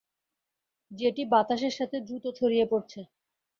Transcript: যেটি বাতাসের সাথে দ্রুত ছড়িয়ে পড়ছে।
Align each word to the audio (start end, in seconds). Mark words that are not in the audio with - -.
যেটি 0.91 1.21
বাতাসের 1.31 1.73
সাথে 1.79 1.97
দ্রুত 2.05 2.25
ছড়িয়ে 2.37 2.65
পড়ছে। 2.71 2.99